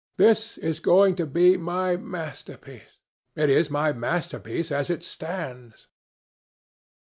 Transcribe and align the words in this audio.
This 0.17 0.57
is 0.57 0.79
going 0.79 1.15
to 1.17 1.27
be 1.27 1.57
my 1.57 1.95
masterpiece. 1.95 2.97
It 3.35 3.51
is 3.51 3.69
my 3.69 3.93
masterpiece 3.93 4.71
as 4.71 4.89
it 4.89 5.03
stands." 5.03 5.85